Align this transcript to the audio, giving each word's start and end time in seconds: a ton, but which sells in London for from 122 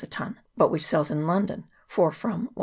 a 0.03 0.07
ton, 0.07 0.35
but 0.57 0.71
which 0.71 0.81
sells 0.83 1.11
in 1.11 1.27
London 1.27 1.63
for 1.87 2.11
from 2.11 2.45
122 2.55 2.59